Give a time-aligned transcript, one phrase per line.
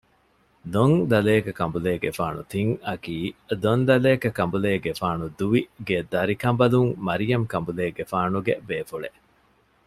[0.73, 3.17] ދޮން ދަލޭކަ ކަނބުލޭގެފާނު ތިން އަކީ
[3.63, 9.19] ދޮން ދަލޭކަ ކަނބުލޭގެފާނު ދުވި ގެ ދަރިކަނބަލުން މަރިޔަމް ކަނބުލޭގެފާނުގެ ބޭފުޅެއް